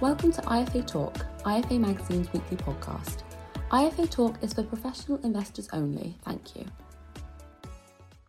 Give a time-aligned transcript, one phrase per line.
[0.00, 3.24] Welcome to IFA Talk, IFA Magazine's weekly podcast.
[3.72, 6.16] IFA Talk is for professional investors only.
[6.24, 6.66] Thank you.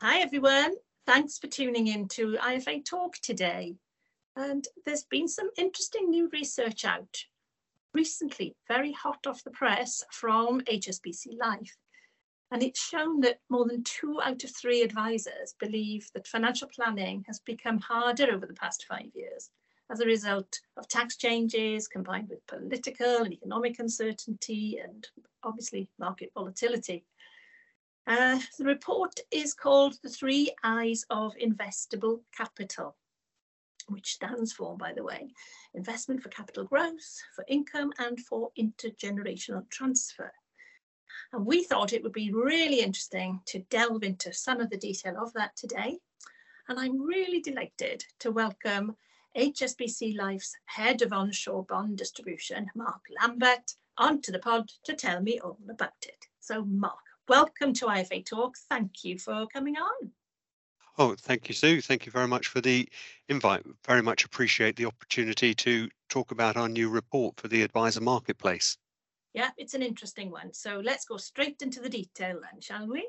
[0.01, 0.73] Hi, everyone.
[1.05, 3.75] Thanks for tuning in to IFA Talk today.
[4.35, 7.15] And there's been some interesting new research out
[7.93, 11.77] recently, very hot off the press from HSBC Life.
[12.49, 17.25] And it's shown that more than two out of three advisors believe that financial planning
[17.27, 19.51] has become harder over the past five years
[19.91, 25.07] as a result of tax changes combined with political and economic uncertainty and
[25.43, 27.03] obviously market volatility.
[28.05, 32.95] Uh, the report is called The Three I's of Investable Capital,
[33.87, 35.29] which stands for, by the way,
[35.73, 40.31] investment for capital growth, for income, and for intergenerational transfer.
[41.33, 45.15] And we thought it would be really interesting to delve into some of the detail
[45.21, 45.97] of that today.
[46.67, 48.95] And I'm really delighted to welcome
[49.37, 55.39] HSBC Life's head of onshore bond distribution, Mark Lambert, onto the pod to tell me
[55.39, 56.25] all about it.
[56.39, 58.55] So, Mark, welcome to IFA Talk.
[58.69, 60.11] Thank you for coming on.
[60.97, 61.79] Oh, thank you, Sue.
[61.79, 62.89] Thank you very much for the
[63.29, 63.63] invite.
[63.85, 68.77] Very much appreciate the opportunity to talk about our new report for the advisor marketplace.
[69.33, 70.53] Yeah, it's an interesting one.
[70.53, 73.07] So let's go straight into the detail then, shall we?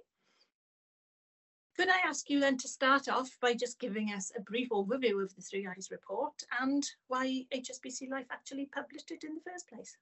[1.80, 5.22] Could I ask you then to start off by just giving us a brief overview
[5.22, 9.66] of the Three I's report and why HSBC Life actually published it in the first
[9.66, 9.96] place?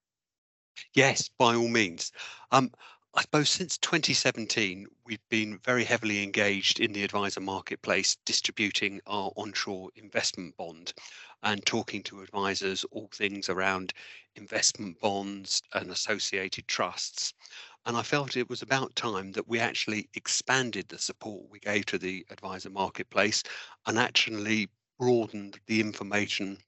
[0.93, 2.11] Yes, by all means.
[2.51, 2.73] Um,
[3.15, 9.31] I suppose since 2017, we've been very heavily engaged in the advisor marketplace, distributing our
[9.37, 10.95] onshore investment bond
[11.45, 13.93] and talking to advisors all things around
[14.34, 17.34] investment bonds and associated trusts.
[17.87, 21.87] And I felt it was about time that we actually expanded the support we gave
[21.87, 23.43] to the advisor marketplace
[23.87, 26.59] and actually broadened the information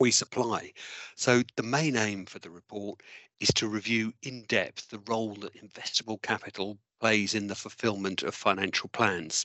[0.00, 0.72] we supply.
[1.14, 3.02] So the main aim for the report
[3.38, 8.34] is to review in depth the role that investable capital plays in the fulfillment of
[8.34, 9.44] financial plans.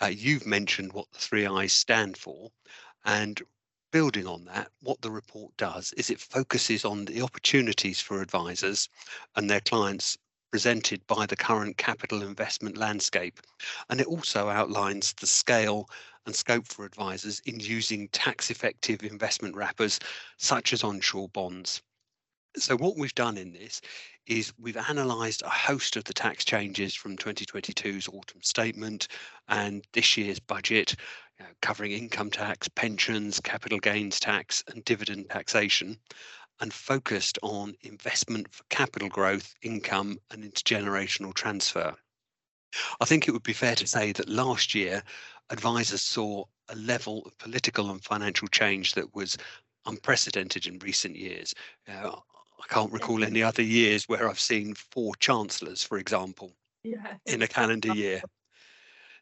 [0.00, 2.50] Uh, you've mentioned what the three I's stand for,
[3.04, 3.42] and
[3.92, 8.88] building on that, what the report does is it focuses on the opportunities for advisors
[9.36, 10.18] and their clients
[10.54, 13.40] presented by the current capital investment landscape.
[13.90, 15.90] And it also outlines the scale
[16.26, 19.98] and scope for advisors in using tax effective investment wrappers
[20.36, 21.82] such as onshore bonds.
[22.56, 23.80] So, what we've done in this
[24.28, 29.08] is we've analysed a host of the tax changes from 2022's autumn statement
[29.48, 30.94] and this year's budget,
[31.36, 35.98] you know, covering income tax, pensions, capital gains tax, and dividend taxation
[36.60, 41.94] and focused on investment for capital growth, income, and intergenerational transfer.
[43.00, 45.02] I think it would be fair to say that last year,
[45.50, 49.36] advisors saw a level of political and financial change that was
[49.86, 51.54] unprecedented in recent years.
[51.88, 57.14] Uh, I can't recall any other years where I've seen four chancellors, for example, yeah.
[57.26, 58.22] in a calendar year.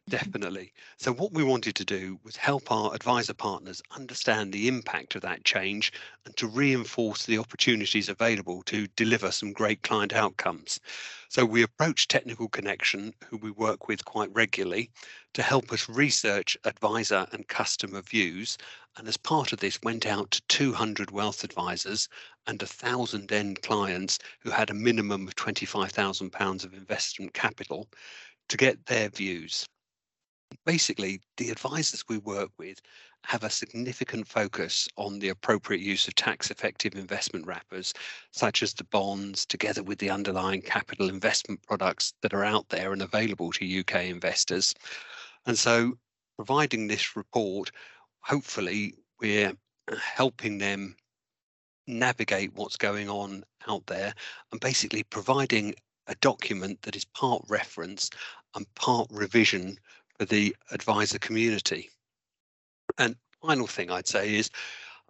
[0.09, 0.73] Definitely.
[0.97, 5.21] So, what we wanted to do was help our advisor partners understand the impact of
[5.23, 5.91] that change
[6.25, 10.79] and to reinforce the opportunities available to deliver some great client outcomes.
[11.29, 14.91] So, we approached Technical Connection, who we work with quite regularly,
[15.33, 18.57] to help us research advisor and customer views.
[18.97, 22.07] And as part of this, went out to 200 wealth advisors
[22.45, 27.89] and 1,000 end clients who had a minimum of £25,000 of investment capital
[28.49, 29.65] to get their views
[30.65, 32.81] basically the advisors we work with
[33.25, 37.93] have a significant focus on the appropriate use of tax effective investment wrappers,
[38.31, 42.91] such as the bonds, together with the underlying capital investment products that are out there
[42.91, 44.73] and available to UK investors.
[45.45, 45.97] And so,
[46.35, 47.71] providing this report,
[48.19, 49.53] hopefully, we're
[49.89, 50.95] helping them
[51.87, 54.13] navigate what's going on out there
[54.51, 55.75] and basically providing
[56.07, 58.09] a document that is part reference
[58.55, 59.77] and part revision
[60.23, 61.89] for the advisor community.
[62.97, 64.49] And final thing I'd say is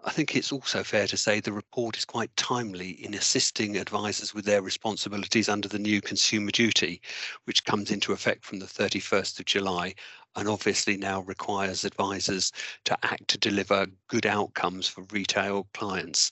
[0.06, 4.34] I think it's also fair to say the report is quite timely in assisting advisors
[4.34, 7.00] with their responsibilities under the new consumer duty,
[7.46, 9.94] which comes into effect from the 31st of July
[10.36, 12.52] and obviously now requires advisors
[12.86, 16.32] to act to deliver good outcomes for retail clients.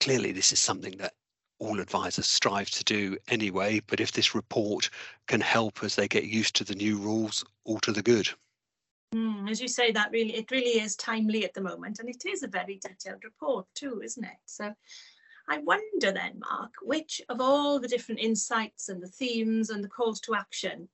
[0.00, 1.14] Clearly, this is something that
[1.58, 3.80] all advisors strive to do anyway.
[3.86, 4.90] But if this report
[5.26, 8.28] can help as they get used to the new rules, all to the good.
[9.14, 12.24] Mm, as you say, that really it really is timely at the moment, and it
[12.26, 14.38] is a very detailed report too, isn't it?
[14.46, 14.74] So.
[15.48, 19.88] I wonder then, Mark, which of all the different insights and the themes and the
[19.88, 20.88] calls to action,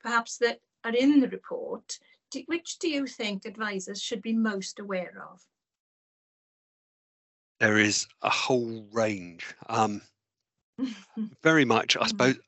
[0.00, 1.98] perhaps that are in the report,
[2.30, 5.42] do, which do you think advisors should be most aware of?
[7.60, 9.54] There is a whole range.
[9.68, 10.02] Um,
[11.42, 12.38] very much, I suppose,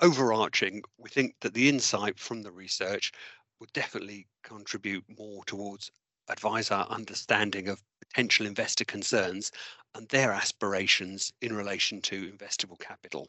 [0.00, 3.12] overarching, we think that the insight from the research
[3.60, 5.90] will definitely contribute more towards
[6.28, 9.52] advisor understanding of potential investor concerns
[9.94, 13.28] and their aspirations in relation to investable capital.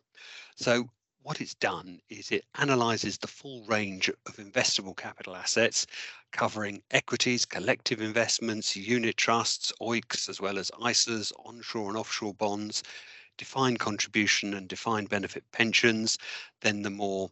[0.55, 0.89] So
[1.27, 5.85] what it's done is it analyzes the full range of investable capital assets
[6.31, 12.81] covering equities, collective investments, unit trusts, OEICs, as well as ISAs, onshore and offshore bonds,
[13.37, 16.17] defined contribution and defined benefit pensions,
[16.61, 17.29] then the more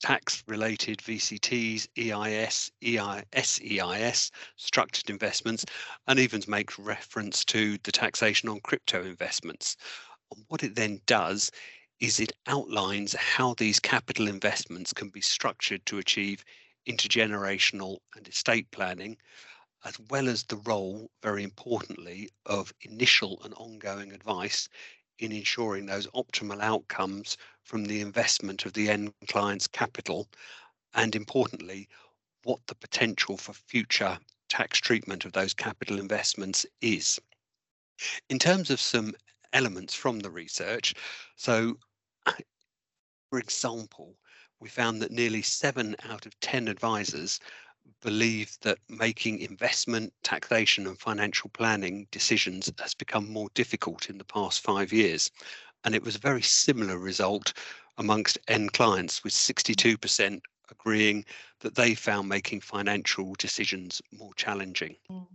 [0.00, 5.66] tax related VCTs, EIS, EI, SEIS, structured investments,
[6.06, 9.76] and even makes reference to the taxation on crypto investments.
[10.46, 11.50] What it then does
[12.00, 16.44] is it outlines how these capital investments can be structured to achieve
[16.88, 19.16] intergenerational and estate planning,
[19.84, 24.68] as well as the role, very importantly, of initial and ongoing advice
[25.18, 30.28] in ensuring those optimal outcomes from the investment of the end client's capital,
[30.94, 31.88] and importantly,
[32.44, 34.18] what the potential for future
[34.48, 37.18] tax treatment of those capital investments is.
[38.30, 39.14] In terms of some
[39.52, 40.94] elements from the research,
[41.36, 41.76] so
[43.30, 44.16] for example,
[44.60, 47.38] we found that nearly seven out of 10 advisors
[48.02, 54.24] believe that making investment, taxation, and financial planning decisions has become more difficult in the
[54.24, 55.30] past five years.
[55.84, 57.52] And it was a very similar result
[57.96, 60.40] amongst end clients, with 62%
[60.70, 61.24] agreeing
[61.60, 64.96] that they found making financial decisions more challenging.
[65.10, 65.26] Mm.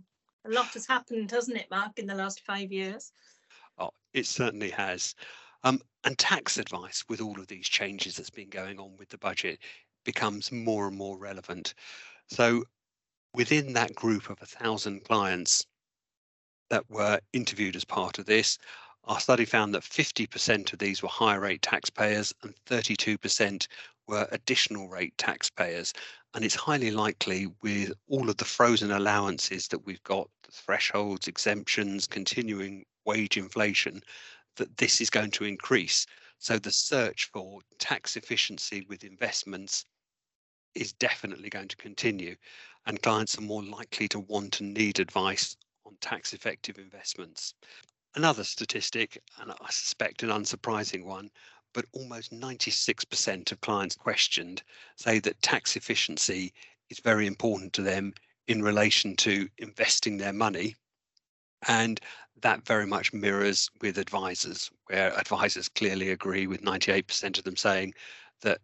[0.46, 3.12] A lot has happened, hasn't it, Mark, in the last five years?
[3.78, 5.14] Oh, it certainly has.
[5.64, 9.18] Um, and tax advice, with all of these changes that's been going on with the
[9.18, 9.58] budget,
[10.04, 11.72] becomes more and more relevant.
[12.28, 12.64] So
[13.32, 15.64] within that group of a thousand clients
[16.68, 18.58] that were interviewed as part of this,
[19.04, 23.66] our study found that 50% of these were higher rate taxpayers and 32%
[24.06, 25.92] were additional rate taxpayers.
[26.34, 31.28] And it's highly likely with all of the frozen allowances that we've got, the thresholds,
[31.28, 34.02] exemptions, continuing wage inflation,
[34.56, 36.06] that this is going to increase.
[36.38, 39.86] So the search for tax efficiency with investments
[40.74, 42.36] is definitely going to continue
[42.86, 45.56] and clients are more likely to want and need advice
[45.86, 47.54] on tax effective investments.
[48.14, 51.30] Another statistic, and I suspect an unsurprising one,
[51.72, 54.62] but almost 96% of clients questioned
[54.96, 56.52] say that tax efficiency
[56.90, 58.12] is very important to them
[58.46, 60.76] in relation to investing their money.
[61.68, 62.00] And
[62.40, 67.94] that very much mirrors with advisors, where advisors clearly agree with 98% of them saying
[68.42, 68.60] that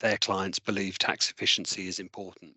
[0.00, 2.56] their clients believe tax efficiency is important.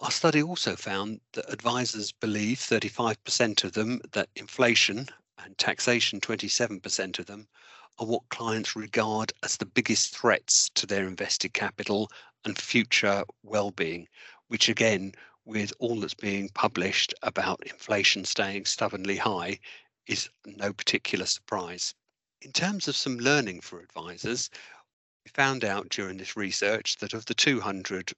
[0.00, 5.08] Our study also found that advisors believe 35% of them that inflation
[5.38, 7.46] and taxation, 27% of them,
[7.98, 12.10] are what clients regard as the biggest threats to their invested capital
[12.44, 14.08] and future well-being,
[14.48, 15.12] which again,
[15.44, 19.58] with all that's being published about inflation staying stubbornly high,
[20.06, 21.94] is no particular surprise.
[22.40, 24.50] In terms of some learning for advisors,
[25.24, 28.12] we found out during this research that of the 200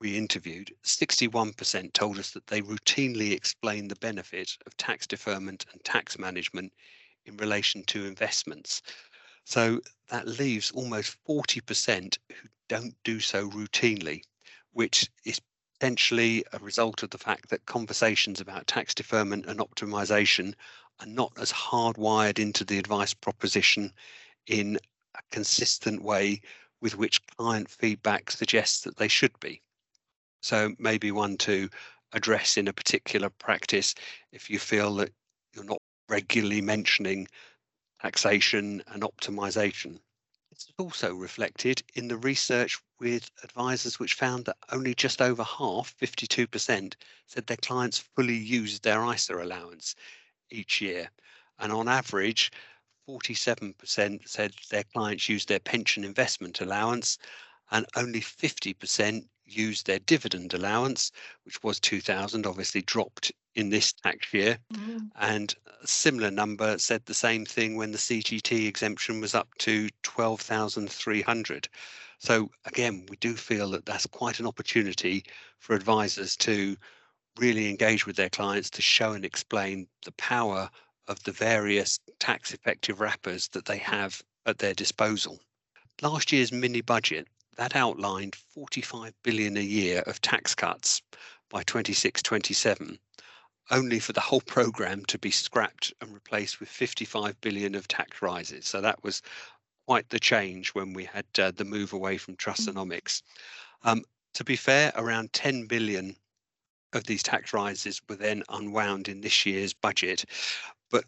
[0.00, 5.82] we interviewed, 61% told us that they routinely explain the benefit of tax deferment and
[5.84, 6.72] tax management
[7.24, 8.82] in relation to investments.
[9.44, 9.80] So
[10.10, 14.22] that leaves almost 40% who don't do so routinely,
[14.72, 15.40] which is
[15.78, 20.54] potentially a result of the fact that conversations about tax deferment and optimization
[21.00, 23.92] are not as hardwired into the advice proposition
[24.46, 24.78] in
[25.14, 26.40] a consistent way
[26.80, 29.60] with which client feedback suggests that they should be.
[30.40, 31.68] So maybe one to
[32.12, 33.94] address in a particular practice
[34.32, 35.12] if you feel that
[35.52, 37.26] you're not regularly mentioning
[38.00, 39.98] taxation and optimization.
[40.56, 45.94] It's also reflected in the research with advisors which found that only just over half,
[45.98, 46.94] 52%,
[47.26, 49.94] said their clients fully used their ISA allowance
[50.48, 51.10] each year.
[51.58, 52.50] And on average,
[53.06, 57.18] 47% said their clients used their pension investment allowance,
[57.70, 64.32] and only 50% used their dividend allowance, which was 2000, obviously dropped in this tax
[64.32, 64.58] year.
[64.72, 65.10] Mm.
[65.16, 69.88] And a similar number said the same thing when the CGT exemption was up to
[70.02, 71.68] 12,300.
[72.18, 75.24] So again, we do feel that that's quite an opportunity
[75.58, 76.76] for advisors to
[77.38, 80.70] really engage with their clients to show and explain the power
[81.08, 85.40] of the various tax effective wrappers that they have at their disposal.
[86.02, 91.00] Last year's mini budget that outlined 45 billion a year of tax cuts
[91.48, 92.98] by 26 27
[93.70, 98.22] only for the whole program to be scrapped and replaced with 55 billion of tax
[98.22, 98.66] rises.
[98.66, 99.22] So that was
[99.86, 103.22] quite the change when we had uh, the move away from Trussonomics.
[103.82, 104.04] Um,
[104.34, 106.16] to be fair, around 10 billion
[106.92, 110.24] of these tax rises were then unwound in this year's budget.
[110.90, 111.04] But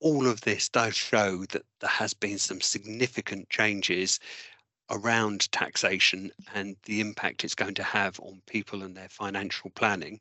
[0.00, 4.20] all of this does show that there has been some significant changes
[4.90, 10.20] around taxation and the impact it's going to have on people and their financial planning.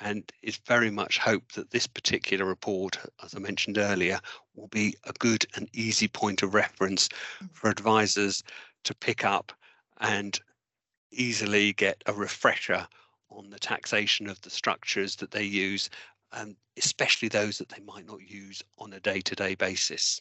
[0.00, 4.20] And it's very much hoped that this particular report, as I mentioned earlier,
[4.54, 7.08] will be a good and easy point of reference
[7.40, 7.48] mm.
[7.52, 8.42] for advisors
[8.84, 9.52] to pick up
[10.00, 10.38] and
[11.10, 12.86] easily get a refresher
[13.30, 15.90] on the taxation of the structures that they use,
[16.32, 20.20] um, especially those that they might not use on a day to day basis.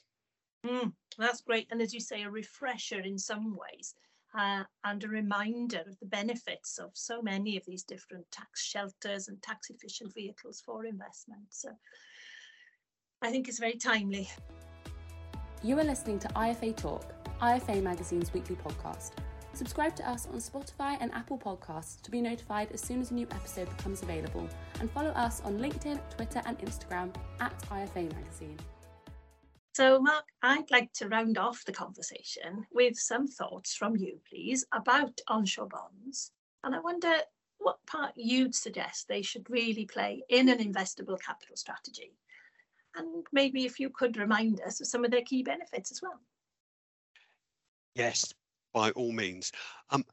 [0.65, 1.67] Mm, that's great.
[1.69, 3.93] And as you say, a refresher in some ways.
[4.37, 9.29] Uh, and a reminder of the benefits of so many of these different tax shelters
[9.29, 11.41] and tax efficient vehicles for investment.
[11.49, 11.69] So
[13.21, 14.29] I think it's very timely.
[15.63, 19.11] You are listening to IFA Talk, IFA Magazine's weekly podcast.
[19.53, 23.13] Subscribe to us on Spotify and Apple Podcasts to be notified as soon as a
[23.13, 24.49] new episode becomes available,
[24.81, 28.57] and follow us on LinkedIn, Twitter, and Instagram at IFA Magazine.
[29.75, 34.65] So, Mark, I'd like to round off the conversation with some thoughts from you, please,
[34.71, 36.31] about onshore bonds.
[36.63, 37.11] And I wonder
[37.57, 42.13] what part you'd suggest they should really play in an investable capital strategy.
[42.95, 46.21] And maybe if you could remind us of some of their key benefits as well.
[47.95, 48.33] Yes,
[48.73, 49.51] by all means.
[49.89, 50.05] Um,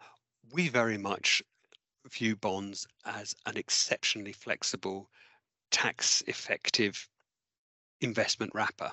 [0.50, 1.40] we very much
[2.10, 5.08] view bonds as an exceptionally flexible,
[5.70, 7.08] tax effective
[8.00, 8.90] investment wrapper.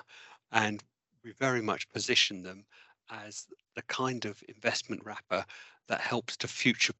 [0.52, 0.82] And
[1.22, 2.66] we very much position them
[3.10, 5.44] as the kind of investment wrapper
[5.88, 6.94] that helps to future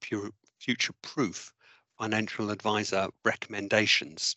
[0.59, 1.53] future proof
[1.99, 4.35] financial advisor recommendations.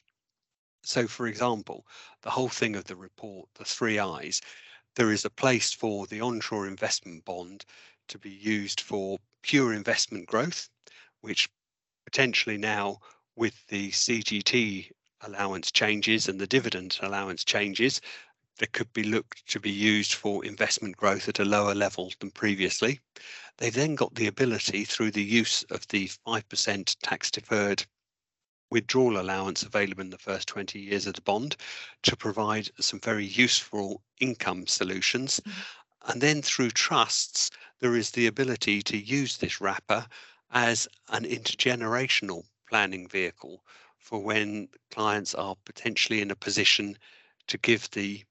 [0.83, 1.87] So, for example,
[2.21, 4.41] the whole thing of the report, the three I's,
[4.95, 7.65] there is a place for the onshore investment bond
[8.09, 10.69] to be used for pure investment growth,
[11.21, 11.49] which
[12.05, 12.99] potentially now
[13.35, 14.91] with the CGT
[15.21, 18.01] allowance changes and the dividend allowance changes,
[18.59, 22.31] there could be looked to be used for investment growth at a lower level than
[22.31, 22.99] previously.
[23.57, 27.85] They've then got the ability through the use of the 5% tax deferred
[28.69, 31.55] withdrawal allowance available in the first 20 years of the bond
[32.01, 35.39] to provide some very useful income solutions.
[35.39, 36.11] Mm-hmm.
[36.11, 40.05] And then through trusts, there is the ability to use this wrapper
[40.51, 43.63] as an intergenerational planning vehicle
[43.97, 46.97] for when clients are potentially in a position
[47.47, 48.23] to give the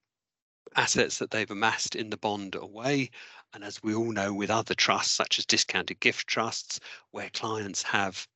[0.77, 3.11] assets that they've amassed in the bond away.
[3.55, 7.83] And as we all know, with other trusts, such as discounted gift trusts, where clients
[7.83, 8.27] have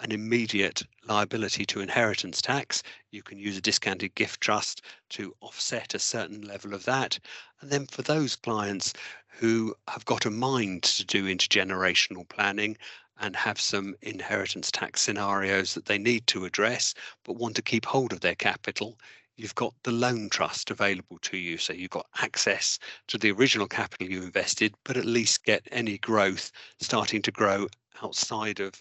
[0.00, 5.94] an immediate liability to inheritance tax, you can use a discounted gift trust to offset
[5.94, 7.18] a certain level of that.
[7.60, 8.92] And then for those clients
[9.26, 12.76] who have got a mind to do intergenerational planning
[13.18, 16.92] and have some inheritance tax scenarios that they need to address,
[17.24, 18.98] but want to keep hold of their capital,
[19.36, 21.58] you've got the loan trust available to you.
[21.58, 22.78] So you've got access
[23.08, 26.50] to the original capital you invested, but at least get any growth
[26.80, 27.68] starting to grow
[28.02, 28.80] outside of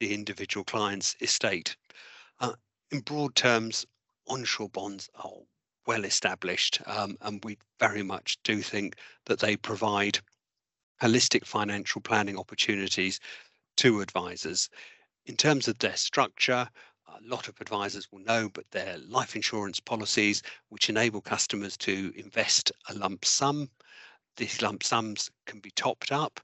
[0.00, 1.76] the individual client's estate.
[2.40, 2.54] Uh,
[2.90, 3.86] in broad terms,
[4.28, 5.30] onshore bonds are
[5.86, 8.96] well established, um, and we very much do think
[9.26, 10.18] that they provide
[11.02, 13.20] holistic financial planning opportunities
[13.76, 14.68] to advisors.
[15.26, 16.68] In terms of their structure,
[17.20, 22.12] a lot of advisors will know, but they're life insurance policies which enable customers to
[22.16, 23.70] invest a lump sum.
[24.36, 26.40] These lump sums can be topped up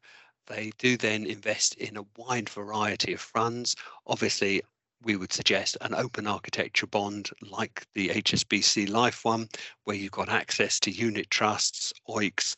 [0.47, 3.75] they do then invest in a wide variety of funds.
[4.07, 4.63] Obviously,
[5.03, 9.49] we would suggest an open architecture bond like the HSBC Life one,
[9.85, 12.55] where you've got access to unit trusts, OEICs,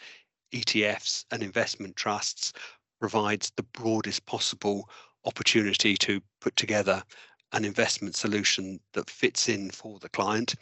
[0.53, 2.53] ETFs, and investment trusts,
[3.01, 4.89] provides the broadest possible
[5.25, 7.03] opportunity to put together
[7.53, 10.55] an investment solution that fits in for the client.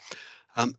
[0.56, 0.76] Um,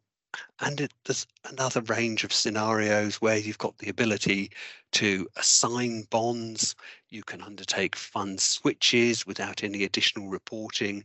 [0.60, 4.52] and it, there's another range of scenarios where you've got the ability
[4.94, 6.76] to assign bonds.
[7.10, 11.04] You can undertake fund switches without any additional reporting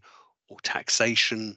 [0.49, 1.57] or taxation,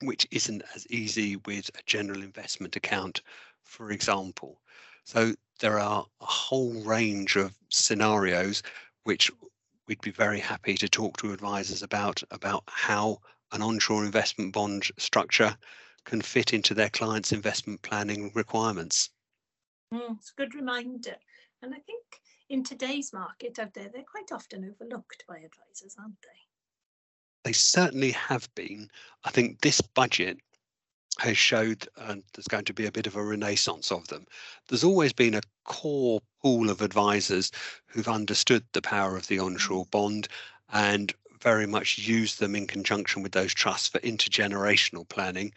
[0.00, 3.22] which isn't as easy with a general investment account,
[3.64, 4.60] for example.
[5.04, 8.62] So there are a whole range of scenarios
[9.04, 9.30] which
[9.86, 13.18] we'd be very happy to talk to advisors about about how
[13.52, 15.56] an onshore investment bond structure
[16.04, 19.10] can fit into their clients' investment planning requirements.
[19.92, 21.16] Mm, it's a good reminder.
[21.62, 22.02] And I think
[22.48, 26.38] in today's market out there, they're quite often overlooked by advisors, aren't they?
[27.44, 28.88] They certainly have been.
[29.24, 30.38] I think this budget
[31.18, 34.26] has showed and there's going to be a bit of a renaissance of them.
[34.68, 37.50] There's always been a core pool of advisors
[37.86, 39.44] who've understood the power of the mm.
[39.44, 40.28] onshore bond
[40.72, 45.52] and very much used them in conjunction with those trusts for intergenerational planning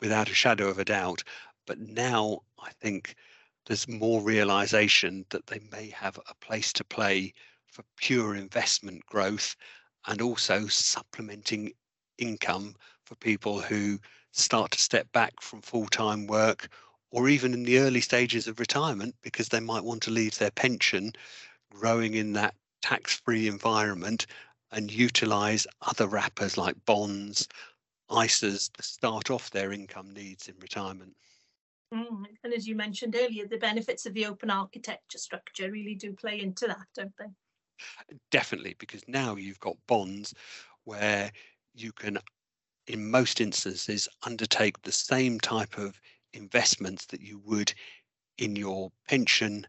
[0.00, 1.22] without a shadow of a doubt.
[1.66, 3.16] But now I think
[3.66, 7.34] there's more realization that they may have a place to play
[7.66, 9.56] for pure investment growth
[10.06, 11.72] and also supplementing
[12.18, 12.74] income
[13.04, 13.98] for people who
[14.38, 16.68] start to step back from full-time work
[17.10, 20.50] or even in the early stages of retirement because they might want to leave their
[20.50, 21.12] pension
[21.70, 24.26] growing in that tax-free environment
[24.72, 27.48] and utilize other wrappers like bonds,
[28.10, 31.16] ISAs to start off their income needs in retirement.
[31.94, 36.12] Mm, and as you mentioned earlier, the benefits of the open architecture structure really do
[36.12, 37.26] play into that, don't they?
[38.30, 40.34] Definitely, because now you've got bonds
[40.84, 41.30] where
[41.74, 42.18] you can,
[42.86, 46.00] in most instances, undertake the same type of
[46.32, 47.72] investments that you would
[48.38, 49.66] in your pension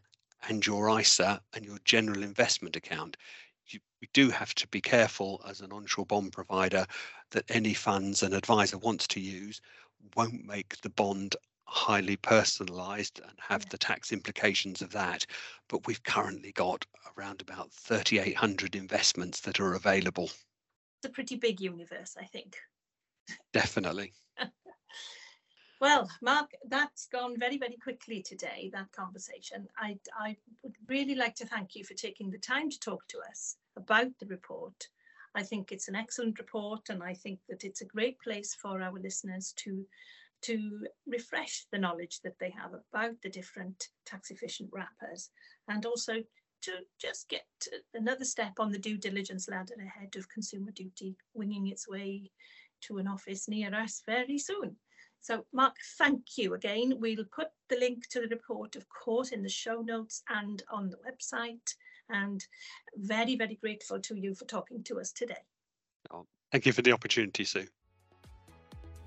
[0.48, 3.16] and your ISA and your general investment account.
[3.66, 6.86] You, we do have to be careful as an onshore bond provider
[7.30, 9.60] that any funds an advisor wants to use
[10.14, 11.34] won't make the bond
[11.64, 13.68] highly personalized and have yeah.
[13.70, 15.26] the tax implications of that.
[15.68, 20.24] But we've currently got around about 3,800 investments that are available.
[20.24, 22.56] It's a pretty big universe, I think.
[23.52, 24.12] Definitely.
[25.80, 29.66] well, Mark, that's gone very, very quickly today, that conversation.
[29.76, 33.18] I, I would really like to thank you for taking the time to talk to
[33.28, 34.88] us about the report.
[35.34, 38.82] I think it's an excellent report, and I think that it's a great place for
[38.82, 39.86] our listeners to
[40.42, 45.30] to refresh the knowledge that they have about the different tax efficient wrappers
[45.68, 46.22] and also
[46.60, 47.46] to just get
[47.94, 52.30] another step on the due diligence ladder ahead of consumer duty winging its way
[52.82, 54.76] to an office near us very soon.
[55.20, 56.94] So Mark, thank you again.
[56.98, 60.90] We'll put the link to the report, of course, in the show notes and on
[60.90, 61.74] the website.
[62.10, 62.42] And
[62.96, 65.42] very, very grateful to you for talking to us today.
[66.10, 67.66] Oh, thank you for the opportunity, Sue.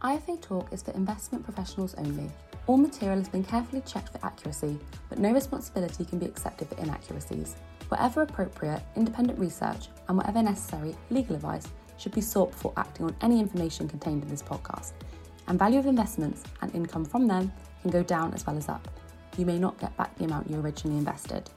[0.02, 2.30] IFA Talk is for investment professionals only.
[2.68, 4.80] All material has been carefully checked for accuracy,
[5.10, 7.56] but no responsibility can be accepted for inaccuracies.
[7.90, 11.68] Wherever appropriate, independent research and whatever necessary, legal advice
[12.02, 14.94] should be sought before acting on any information contained in this podcast.
[15.48, 18.88] And value of investments and income from them can go down as well as up.
[19.38, 21.50] You may not get back the amount you originally invested.